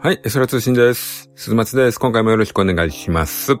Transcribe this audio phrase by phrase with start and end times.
[0.00, 1.28] はい、エソラ通信です。
[1.34, 1.98] 鈴松です。
[1.98, 3.56] 今回もよろしくお願いします。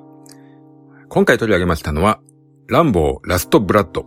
[1.08, 2.20] 今回取り上げましたのは、
[2.68, 4.04] ランボー・ラスト・ブラッド。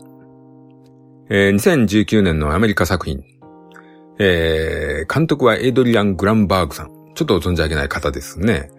[1.30, 3.22] えー、2019年のアメリカ作品。
[4.18, 6.88] えー、監督はエイドリアン・グランバーグさん。
[7.16, 8.72] ちょっと存じ上げない方ですね。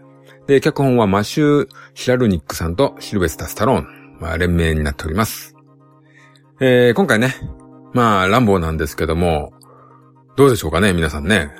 [0.46, 4.16] で、脚本はマシュー・ヒラルニックさんとシルベスタ・スタローン。
[4.18, 5.55] まあ、連名になっております。
[6.58, 7.34] えー、今回ね、
[7.92, 9.52] まあ、ランボーなんですけども、
[10.36, 11.50] どうでしょうかね、皆さんね。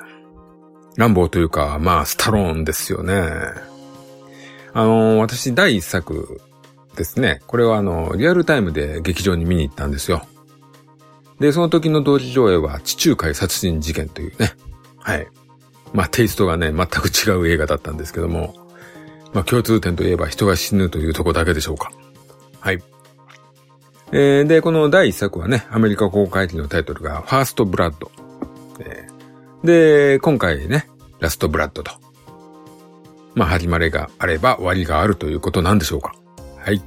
[0.95, 3.13] ランボーというか、まあ、スタローンですよね。
[4.73, 6.41] あの、私、第一作
[6.95, 7.41] ですね。
[7.45, 10.25] これはあの、リアルタイムで劇場に見に行ったんですよ。
[11.39, 14.53] で、その時の同時上映は地中海殺人事件というね。
[14.99, 15.27] はい。
[15.93, 18.55] まあ、テイストがね、全く違う映画だったんですけども、
[19.31, 21.91] まあ、共通点といえば人が死ぬというとこだけでしょうか。
[22.59, 22.81] はい。
[24.11, 28.11] えー、で、この第一作はね、アメリカ公開時のタイトルが、ファーストブラッド。
[28.79, 29.17] えー
[29.63, 30.87] で、今回ね、
[31.19, 31.91] ラストブラッドと。
[33.33, 36.15] まあ、始まりがあれば終わりがあるということなんでしょうか。
[36.57, 36.81] はい。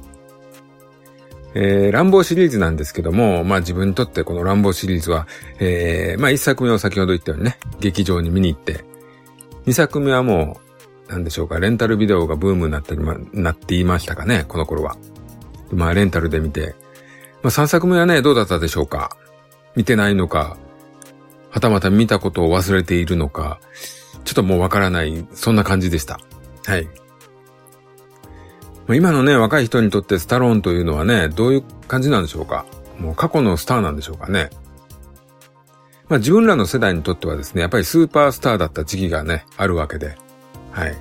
[1.53, 5.27] えー、ランボーシリーズなんですけども、まあ自分にとってこのランボーシリーズは、
[5.59, 8.85] えー、まあ一作目を先ほど言ったようにね、劇場に見に行って、
[9.65, 10.59] 二作目はも
[11.07, 12.95] う、なんでしょうか、レンタルビデオがブームになって、
[13.33, 14.95] なっていましたかね、この頃は。
[15.71, 16.73] まあレンタルで見て、
[17.43, 19.15] まあ三作目はね、どうだったでしょうか？
[19.75, 20.57] 見てないのか、
[21.49, 23.59] はたまた見たことを忘れているのか、
[24.23, 26.19] ちょっともうわからない、そんな感じでした。
[26.65, 26.87] はい。
[28.89, 32.65] 今のね、若い人にとってスタローンというのはね、どういう感じなんでしょうか？
[32.99, 34.49] もう過去のスターなんでしょうかね？
[36.09, 40.17] まあ自分らの世代にとってはですね、やっぱりスーパースターだった時期がね、あるわけで。
[40.71, 40.95] はい。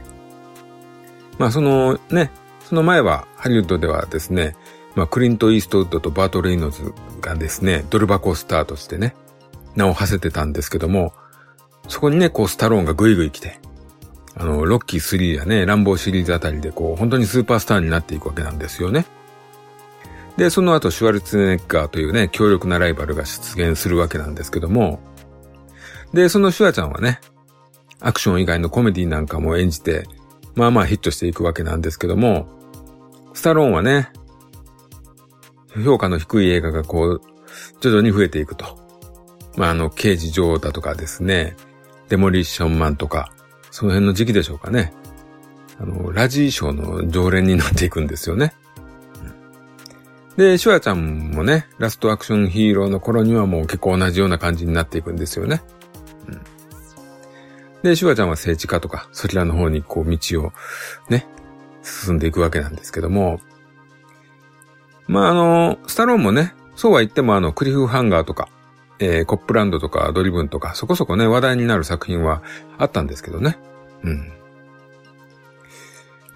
[1.39, 2.31] まあそのね、
[2.65, 4.57] その前はハリウッドではですね、
[5.01, 9.15] まあクリント・イーストウッドとバート・レイノズがですね、ドル箱スターとしてね、
[9.75, 11.15] 名を馳せてたんですけども、
[11.89, 13.61] そこにね、こう、スタローンがグイグイ来て、
[14.37, 19.07] あの、ロッキー3やね、ランボーシリーズあたりでこう、本当にスーパースターになっていくわけなんですよね。
[20.37, 25.01] で、その後、シュワルツェネッガーというね、強力なライバルが出現するわけなんですけども、
[26.13, 27.21] で、そのシュワちゃんはね、
[28.01, 30.07] アクション以外のコメディなんかも演じて、
[30.57, 32.49] まあまあヒットしていくわけなんですけども、
[33.33, 34.11] スタローンはね、
[35.85, 37.23] 評価の低い映画がこう、
[37.81, 38.79] 徐々に増えていくと。
[39.57, 41.57] まあ、あの、刑事女王だとかですね、
[42.09, 43.33] デモリッションマンとか、
[43.71, 44.93] その辺の時期でしょうかね。
[45.79, 48.55] あの、ラジー賞の常連になっていくんですよね。
[50.37, 55.63] で、シュワちゃんもね、ラストアクションヒーローの頃にはもう結構同じような感じになっていくんですよね。
[56.29, 56.41] うん、
[57.83, 60.53] で、シュワちゃんは政治家とか、そちらの方にこう道を
[61.09, 61.27] ね、
[61.83, 63.41] 進んでいくわけなんですけども、
[65.11, 68.49] まあ、あの、スタローンもね、そうは言ってもあの、クリフハンガーとか、
[69.01, 72.45] えー、コップランドとかドリブンとか、そこそこね、話題になる作品は
[72.79, 73.59] あったんですけどね。
[74.05, 74.33] うん。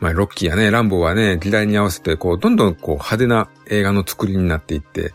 [0.01, 5.15] まあ、ロッキーやね、ランボーはね、時代に合わせて、こう、どんどんこう、派手な映画の作りになっていって、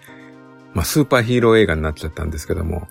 [0.74, 2.88] まあ、スーパーヒーロー映画になっちゃったんですけども、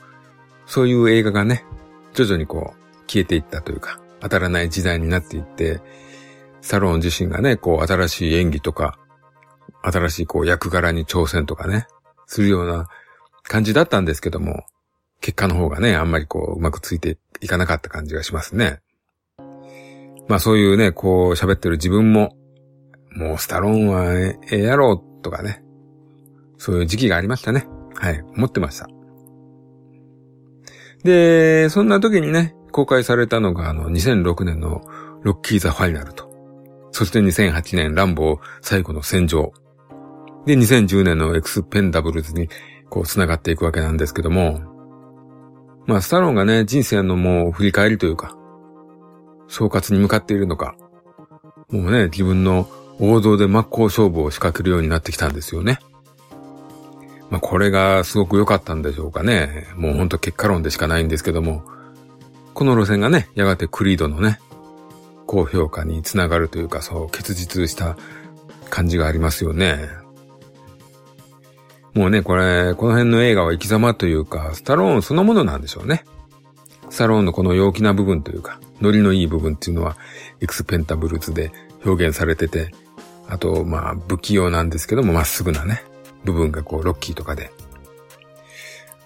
[0.67, 1.65] そういう映画がね、
[2.13, 5.81] 徐々にこう、消えていったというか、当たらない時代になっていって、
[6.61, 8.99] サロン自身がね、こう、新しい演技とか、
[9.83, 11.87] 新しいこう、役柄に挑戦とかね、
[12.27, 12.89] するような
[13.43, 14.65] 感じだったんですけども、
[15.21, 18.81] 結果の方がね、あんまりこう、うまくついていかなかった感じがしますね。
[20.29, 22.37] まあそういうね、こう喋ってる自分も、
[23.17, 25.65] もうスタローンはええやろうとかね、
[26.59, 27.67] そういう時期がありましたね。
[27.95, 28.89] はい、思ってました。
[31.03, 34.83] で、そんな時にね、公開されたのがあの2006年の
[35.23, 36.29] ロッキーザファイナルと、
[36.93, 39.53] そして2008年ランボー最後の戦場。
[40.49, 42.49] で、2010年のエクスペンダブルズに
[42.89, 44.61] こう繋がっていくわけなんですけども、
[45.87, 48.35] まあ、スタロンがね、人生のもう振り返りというか、
[49.47, 50.75] 総括に向かっているのか、
[51.71, 52.67] もうね、自分の
[52.99, 55.81] 王道で真っ向勝負を仕掛けるようになってきたんですよね。
[57.29, 59.67] まあ、これがすごく良かったんでしょうかね。
[59.77, 61.63] もうほんと結果論でしかないんですけども、
[62.55, 64.41] この路線がね、やがてクリードのね、
[65.27, 67.99] 高評価につながるというか、そう、結実した
[68.71, 70.08] 感じがありますよね。
[71.99, 76.05] もうね、これ、この辺の映画は生き様というか、スタローンそのものなんでしょうね。
[76.91, 79.97] スタローンのこの陽気な部分というか、ノリのいい部分っていうのは、
[80.41, 81.51] エクスペンタブルズで
[81.85, 82.73] 表現されてて、
[83.29, 85.83] あと、まあ、不器用なんですけども、まっすぐなね、
[86.23, 87.51] 部分がこう、ロッキーとかで。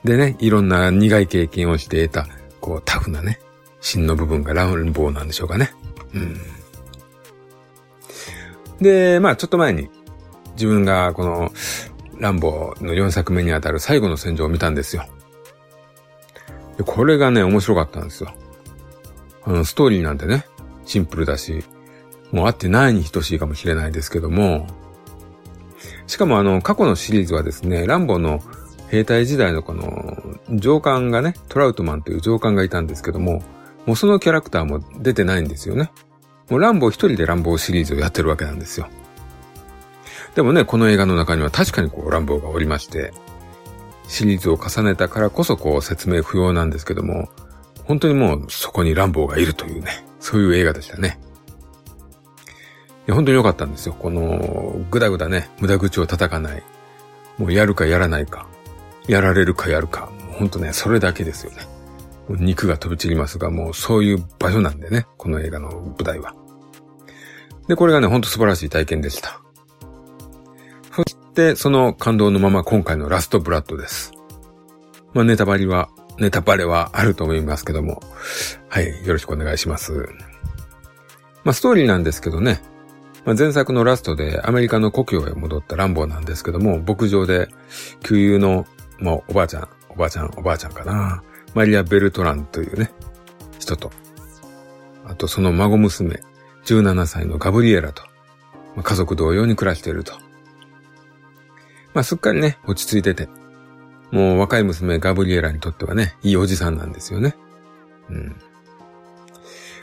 [0.05, 2.29] でね、いろんな苦い経験をして得た、
[2.61, 3.41] こう、タフなね、
[3.81, 5.73] 芯の部分がランボーなんでしょうかね。
[6.15, 6.39] うん。
[8.83, 9.89] で、まあ、ちょっと前に、
[10.57, 11.51] 自分がこの、
[12.23, 15.05] ランボーの4作目にあたる最後の戦場を見たんですよ。
[16.77, 18.33] でこれがね、面白かったんですよ。
[19.43, 20.47] あの、ストーリーなんてね、
[20.87, 21.65] シンプルだし、
[22.31, 24.69] もうあってないに等しいかもしれないですけども、
[26.07, 28.41] しかもあの、過去のシリーズはですね、ランボーの
[28.89, 33.43] 兵隊時代のこの、上官がね、トラウトマンという上官がいたんですけども、
[33.85, 35.91] もうそのキャラクターも出てないんですよね。
[36.49, 38.87] もうランボー一人でランボーシリーズをやってるわけなんですよ。
[40.35, 43.13] でもね、この映画の中には確かにこう、ランボーがおりまして、
[44.09, 47.29] シリーズを重ねたからこそこう、説明不要なんですけども、
[47.85, 51.19] 本当にもうそこにランボーがいるというね、そういう映画でしたね。
[53.07, 53.95] や、本当に良かったんですよ。
[53.95, 56.63] この、ぐだぐだね、無駄口を叩かない。
[57.39, 58.47] もうやるかやらないか。
[59.09, 60.11] やられるかやるか。
[60.39, 61.59] 本当ね、それだけですよね。
[62.29, 66.35] 肉が飛び散りますが、もうそういう場所なんでね、この映画の舞台は。
[67.69, 69.42] で、これがね、ほんと素晴らしい体験でした。
[71.33, 74.13] そして、その感動のまま今回のラストブラッドです。
[75.15, 75.89] まあ、ネタバレは、
[76.19, 78.03] ネタバレはあると思いますけども、
[78.69, 80.11] はい、よろしくお願いします。
[81.43, 82.61] まあ、ストーリーなんですけどね、
[83.25, 87.49] まあ、前作のラストでアメリカの故郷へ戻ったランボーなんですけども、牧場で、
[88.03, 88.67] 旧友の、
[88.99, 91.23] まあ、おばあちゃん、おばあちゃん、おばあちゃんかな。
[91.55, 92.91] マリア・ベルトランというね、
[93.59, 93.91] 人と、
[95.07, 96.21] あとその孫娘、
[96.67, 98.03] 17歳のガブリエラと、
[98.77, 100.13] まあ、家族同様に暮らしていると。
[101.95, 103.29] まあ、すっかりね、落ち着いてて、
[104.11, 107.35] もう若い娘ガブリエラにとってはね、いいおじさんなんですよね。
[108.11, 108.37] うん。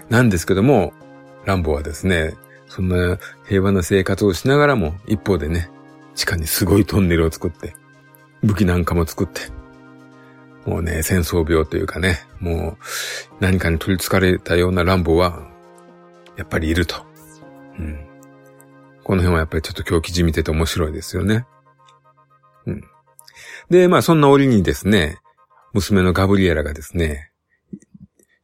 [0.10, 0.94] なんですけども、
[1.46, 2.36] ランボはですね、
[2.68, 3.18] そんな
[3.48, 5.70] 平和な生活をしながらも、一方でね、
[6.16, 7.76] 地下にすごいトンネルを作って、
[8.44, 9.42] 武器なんかも作って、
[10.66, 12.84] もうね、戦争病というかね、もう
[13.40, 15.48] 何かに取り憑かれたような乱暴は、
[16.38, 17.04] やっぱりいると。
[17.80, 18.06] うん。
[19.04, 21.46] この辺はやっぱりちょっと狂気じみてて面白いですよね。
[22.66, 22.84] うん。
[23.70, 25.18] で、まあそんな折にですね、
[25.74, 27.32] 娘のガブリエラがですね、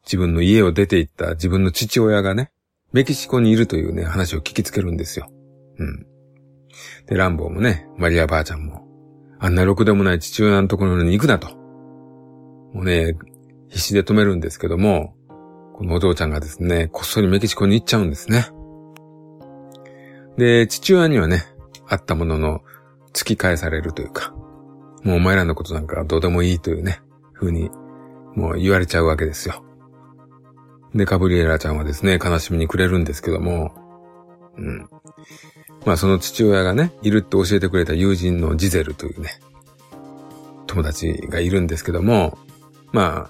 [0.05, 2.51] 自分の家を出て行った自分の父親がね、
[2.93, 5.27] メキシコにいるというね、話を聞きつけるんですよ。
[5.77, 6.05] うん。
[7.07, 8.87] で、ランボーもね、マリアばあちゃんも、
[9.39, 11.49] あんなろくでもない父親のところに行くなと。
[12.73, 13.17] もうね、
[13.69, 15.15] 必死で止めるんですけども、
[15.73, 18.47] このお父ちゃんがですね、こっそりメキシコに行っちゃうんですね。
[20.37, 21.43] で、父親にはね、
[21.87, 22.61] あったものの、
[23.15, 24.33] 突き返されるというか、
[25.03, 27.01] もうお前らのことなんかどうでもいいというね、
[27.33, 27.71] 風に、
[28.35, 29.63] もう言われちゃうわけですよ。
[30.93, 33.73] で、カブリエラちゃんはですね、悲しみにくれるんですけども、
[34.57, 34.89] うん。
[35.85, 39.39] まあその父親がね、いるって教えてくれた友人のジゼルというね、
[40.67, 42.37] 友達がいるんですけども、
[42.91, 43.29] ま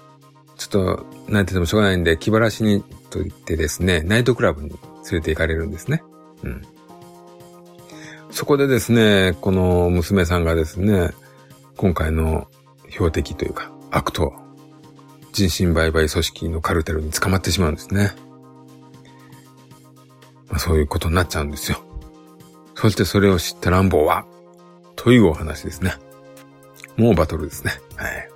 [0.56, 4.78] ちょっと、なんて言ってもしょうがないんで、気晴らしにと言ってですね、ナイトクラブに連
[5.12, 6.02] れて行かれるんですね。
[6.42, 6.62] うん。
[8.36, 11.14] そこでですね、この娘さんがですね、
[11.78, 12.48] 今回の
[12.90, 14.34] 標的というか、悪党、
[15.32, 18.12] 人身売買組織のカルテルに捕まってしまうんですね。
[20.50, 21.78] まあ、そういうことになっちゃうんですよ。
[22.74, 24.26] そしてそれを知ったランボーは、
[24.96, 25.94] というお話ですね。
[26.98, 27.72] もうバトルですね。
[27.96, 28.28] はい。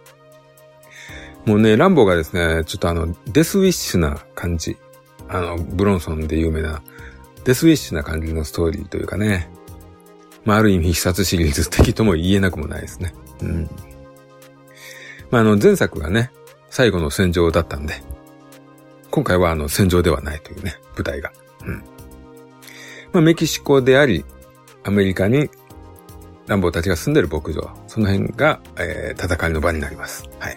[1.44, 4.78] もうね、ランボーがですね、ちょっとあの、デスウィッシュな感じ。
[5.28, 6.80] あの、ブロンソンで有名な、
[7.44, 9.50] デスウィッシュな感じのストーリーというかね。
[10.44, 13.14] まあ、ある意味必殺シリーズ的とも言えなくもないですね。
[13.42, 13.70] うん。
[15.30, 16.30] まあ、あの、前作がね、
[16.70, 18.02] 最後の戦場だったんで、
[19.10, 21.32] 今回はあの戦場ではないというね、舞台が。
[21.64, 21.84] うん。
[23.12, 24.24] まあ、メキシコであり、
[24.84, 25.50] アメリカに
[26.46, 30.28] ランボーたちが住んでる牧場、その辺が、えー、戦いの場になります。
[30.38, 30.56] はい。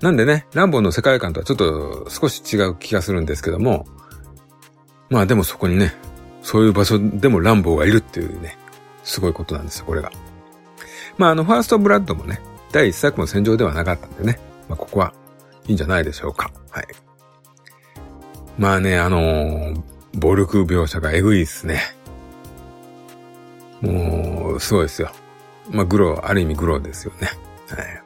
[0.00, 3.86] なんでね、ランボーの世界観とはちょっと少し違う気がするんですけども、
[5.08, 5.94] まあでもそこにね、
[6.44, 8.58] そういう場所でもランボーがいるっていうね、
[9.02, 10.12] すごいことなんですよ、これが。
[11.16, 14.38] まああの、ファーストブラッドもね、第一作も戦場ではなかったんでね。
[14.68, 15.14] まあ、ここは
[15.66, 16.50] いいんじゃないでしょうか。
[16.70, 16.86] はい。
[18.58, 19.82] まあね、あのー、
[20.18, 21.80] 暴力描写がエグいっすね。
[23.80, 25.10] もう、すごいですよ。
[25.70, 27.30] まあ、グロー、ある意味グローですよね。
[27.68, 28.02] はい。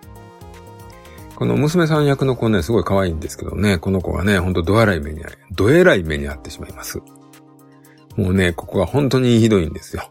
[1.34, 7.00] この娘さん役の子ね、すごい可愛いんですけどね、この子がね、ほんとドアライ目にあり、ドエラい目にあってしまいます。
[8.18, 10.10] もうね、ここが本当にひどいんですよ。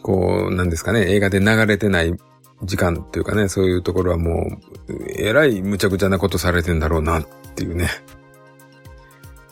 [0.00, 2.14] こう、なんですかね、映画で流れてない
[2.62, 7.26] 時間っていうかね、そういうところはもう、えらい無茶苦茶なことされてんだろうなっ
[7.56, 7.90] ていうね。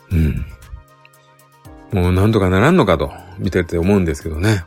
[0.09, 0.45] うん。
[1.91, 4.63] もうなんとかならんのかと見てて思うんですけどね。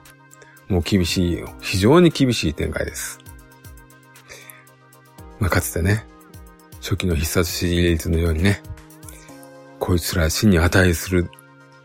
[0.69, 3.21] もう厳しい、非常に厳しい展開です。
[5.41, 6.07] まあ、かつてね、
[6.83, 8.63] 初期の必殺シリーズのようにね、
[9.79, 11.31] こいつら死に値する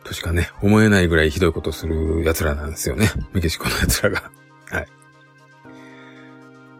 [0.10, 3.12] としかね、思えないぐらいひどいことする奴らなんですよね。
[3.32, 4.32] メキシコの奴らが。
[4.72, 4.88] はい。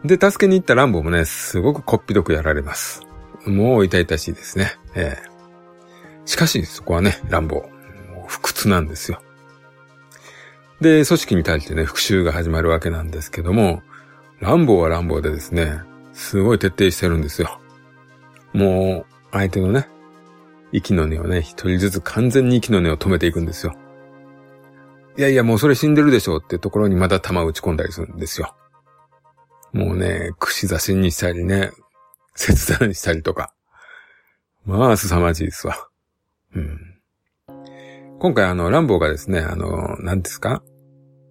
[0.04, 3.02] で、助けに行ったランボーもね、すごくこっぴどくやられます。
[3.46, 4.74] もう痛々しいですね。
[4.96, 5.30] ええ
[6.26, 9.22] しかし、そこはね、ランボー、不屈なんですよ。
[10.80, 13.82] で、組織に対してね、復讐が始まるわけなんですけども、
[14.40, 15.80] ランボーはランボーでですね、
[16.12, 17.60] すごい徹底してるんですよ。
[18.52, 19.88] もう、相手のね、
[20.72, 23.74] 息の根をね、一人ずつ完全に息の根を止めていくんですよ。
[25.18, 28.54] いやいや、もうそれ死んでるでしょうってところにまた弾打ち込んだりするんですよ。
[29.72, 31.70] もうね、串刺しにしたりね、
[32.34, 33.52] 切断したりとか。
[34.64, 35.76] まあ、凄まじいですわ。
[36.54, 36.78] うん。
[38.18, 40.62] 今回あの、ランボーがですね、あの、何ですか？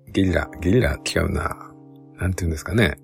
[0.07, 1.71] ゲリラ、ゲリラ違うな。
[2.17, 2.97] なんて言うんですかね。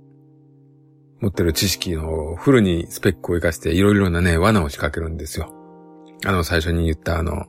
[1.22, 5.55] 持ってる知識のフルにスペックを活かしていろいろなね、罠を仕掛けるんですよ。
[6.26, 7.46] あの、最初に言ったあの、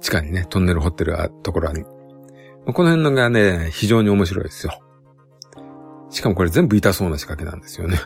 [0.00, 1.84] 地下にね、トンネル掘ってるところに。
[1.84, 4.80] この辺のがね、非常に面白いですよ。
[6.10, 7.98] しかもこれ全部痛そうな仕掛けなんですよね。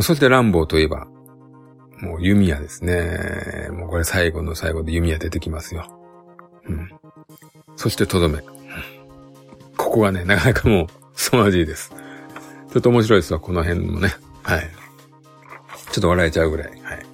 [0.00, 1.06] そしてランボーといえば、
[2.00, 3.68] もう弓矢ですね。
[3.72, 5.86] もうこれ最後の最後で弓矢出てきますよ。
[6.66, 6.88] うん。
[7.76, 8.40] そしてとどめ。
[9.76, 11.90] ここがね、なかなかもう、凄まじいです。
[12.72, 14.14] ちょっと面白いですわ、この辺もね。
[14.42, 14.70] はい。
[15.90, 16.68] ちょっと笑えちゃうぐらい。
[16.82, 17.06] はい。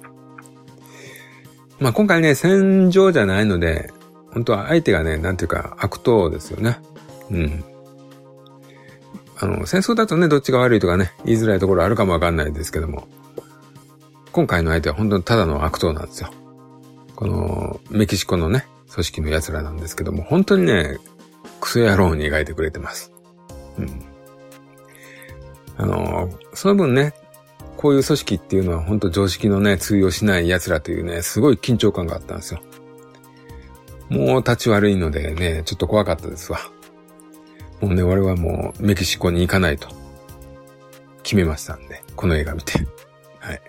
[1.79, 3.91] まあ今回ね、戦場じゃないので、
[4.33, 6.79] 本当は相手がね、なんていうか悪党ですよね。
[7.31, 7.63] うん。
[9.39, 13.07] あの、戦争だとね、どっちが悪いとかね、言いづらいところあるかもわかんないですけども、
[14.31, 16.31] 今回の相手は本当にただの悪党なんですよ。
[17.15, 20.97] この、メキシコのね、組織の奴らなんですけども、本当にね、
[21.61, 23.11] クソ野郎に描いてくれてます。
[23.77, 24.01] うん。
[25.77, 27.13] あの、その分ね、
[27.77, 32.61] こういう組織っていうのは本当常識のね、通用しない奴らというね、すごい緊張感があったんですよ。
[34.09, 36.59] もう立ち悪いのでね、ちょっと怖かったですわ。
[37.79, 39.89] もうね、俺はもうメキシコに行かないと
[41.21, 42.79] 決めましたんで、この映画見て。
[43.39, 43.61] はい。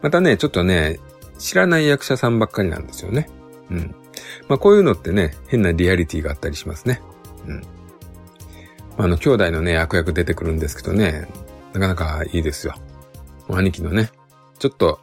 [0.00, 0.98] またね、ちょっとね、
[1.38, 3.28] 知らない役者さんばっかりなんですよね。
[3.70, 3.94] うん。
[4.48, 7.00] まあこういうのってね、変なリアリティがあったりしますね。
[7.46, 7.62] うん。
[8.98, 11.28] あの、兄弟のね、悪役出てくるんですけどね、
[11.72, 12.74] なかなかいいですよ。
[13.48, 14.10] 兄貴のね、
[14.58, 15.00] ちょっと、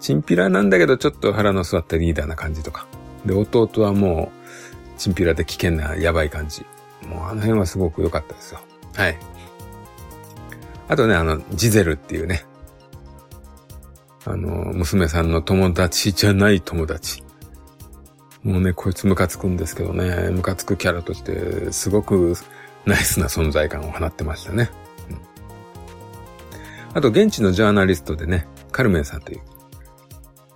[0.00, 2.86] チンピラなんだけど、ちょっと腹の座ったリーダーな感じとか。
[3.26, 4.30] で、弟はも
[4.96, 6.64] う、チンピラで危険なやばい感じ。
[7.06, 8.60] もうあの辺はすごく良かったですよ。
[8.94, 9.18] はい。
[10.88, 12.44] あとね、あの、ジゼルっていうね、
[14.24, 17.22] あの、娘さんの友達じゃない友達。
[18.42, 22.34] もうね、こいつムカつくんですけどね、ムカつくキャラとして、すごく
[22.86, 24.70] ナイスな存在感を放ってましたね。
[26.94, 29.42] あと、現地のジャーナリストでね、カルメンさんという。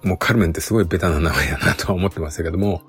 [0.07, 2.83] もうカルメンってすごいベタな名前やなとは思ってましたけども、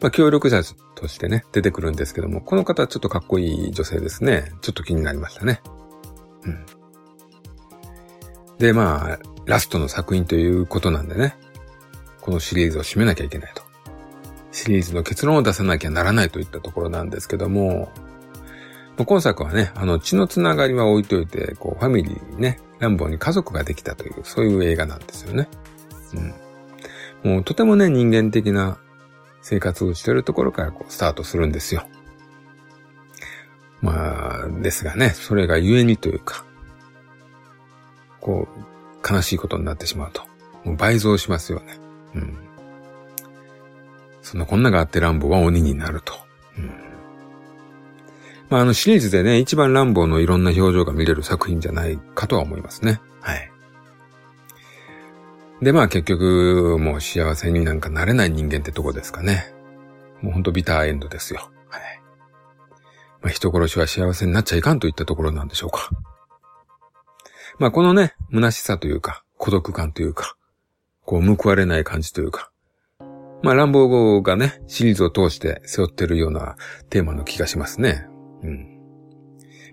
[0.00, 0.62] まあ、協力者
[0.94, 4.52] としてね、出てくるんですけども、この方はちょっとかっこいい女性ですね。
[4.60, 5.60] ちょっと気になりましたね。
[6.44, 6.66] うん。
[8.58, 11.36] で、まあ、ラストの作品ということなんでね、
[12.20, 13.62] このシリーズを締めなきゃいけないと。
[14.52, 17.90] シリーズの結論を出さなきゃならないといったところなんですけども、
[19.04, 25.48] 今作はね、あの、血のつながりは置いといて、こう、ファミリーにね、ランボーに家族ができたという、そういう映画なんですよね。
[27.24, 27.32] うん。
[27.34, 28.78] もう、とてもね、人間的な
[29.42, 31.86] 生活をしているところからこう、スタートするんですよ。
[33.80, 36.44] まあ、ですがね、それが故にというか、
[38.20, 40.22] こう、悲しいことになってしまうと。
[40.64, 41.78] もう倍増しますよね。
[42.14, 42.36] うん。
[44.22, 46.14] そんなこんながあってランボーは鬼になると。
[46.58, 46.87] うん。
[48.50, 53.00] まあ、あのシリーズでね、一番ランボーのいろんな表情が見れる作品じゃないかとは思いますね。
[53.20, 53.50] はい。
[55.60, 59.52] で、まあ結局、もう幸せになんかなれない人間ってとこですかね。
[60.22, 61.50] もうほんとビターエンドですよ。
[61.68, 61.82] はい。
[63.22, 65.90] まあ人殺しは幸せになっちゃいかんといったところなんでしょうか。
[67.58, 70.36] まあこのね、虚しさというか、孤独感というか、
[71.04, 72.50] こう報われない感じというか、
[73.42, 76.56] まあ、ランボー号がね、シリーズを通して背負ってるような
[76.90, 78.08] テーマの気がしますね。
[78.42, 78.78] うん。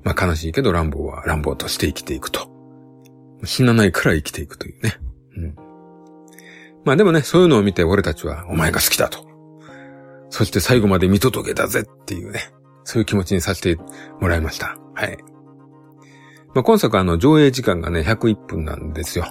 [0.04, 2.50] まあ、悲しいけど、ランボーはランボーとして生きていくと。
[3.44, 4.98] 死なないから生きていくというね。
[5.38, 5.56] うん。
[6.86, 9.26] まあでもね、そういうのを見て俺たちはお前が好きだと。
[10.30, 12.52] そして最後まで見届けたぜっていうね。
[12.84, 13.82] そういう気持ちにさせて
[14.22, 14.78] もらいました。
[14.94, 15.18] はい。
[16.54, 19.26] まあ、今作あの上映時間がね、101分なんですよ。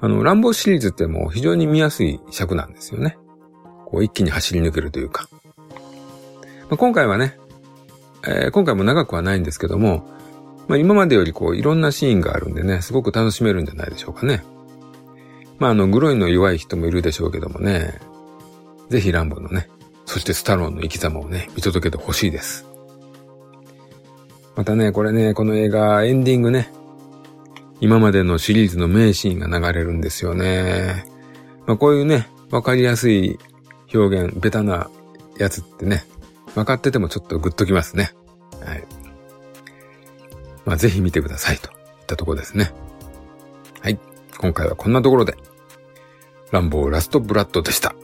[0.00, 3.18] あの、ランボーシリーズってもう非常に見やすい尺なんですよね。
[3.86, 5.28] こう一気に走り抜けるというか。
[6.68, 7.38] まあ、今回はね、
[8.26, 10.08] えー、今回も長くはないんですけども、
[10.68, 14.42] まあ、今までよりこういろんなシーンがあるんでね、すごく楽しめるんじゃないでしょうかね。
[15.58, 18.00] まあ、あの、グロいの弱い人もいるでしょうけどもね、
[18.90, 19.68] ぜひランボのね、
[20.04, 22.66] そしてスタローンの生き様をね、見届けてほしいです。
[24.54, 26.72] またね、これね、この映画、エンディングね、
[27.80, 31.04] 今までのシリーズの名シーンが流れるんですよね。
[31.66, 33.38] まあ、こういうね、わかりやすい
[33.92, 34.88] 表現、ベタな
[35.38, 36.04] やつってね、
[36.56, 38.12] 分かっててもちょっとグッときますね。
[38.64, 38.84] はい。
[40.64, 42.72] まあ、ぜひ見てくださいといったところですね。
[43.82, 43.98] はい。
[44.38, 45.36] 今回はこんなところで、
[46.52, 47.94] ランボーラストブラッドでした。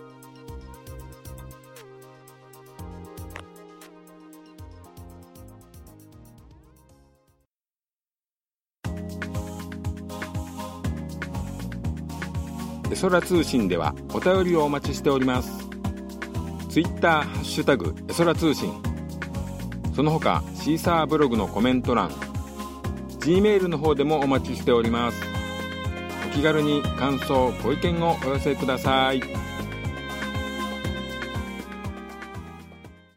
[13.01, 15.62] 空通信ではお便りをお待ちしております。
[16.73, 18.73] ツイッターハッシュタグエソラ通信。
[19.95, 22.09] その他シーサーブログのコメント欄
[23.21, 25.23] Gmail の方でもお待ちしております。
[26.27, 29.21] お気軽に感想ご意見をお寄せください。